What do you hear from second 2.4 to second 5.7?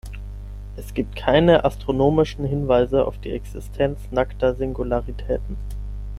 Hinweise auf die Existenz nackter Singularitäten.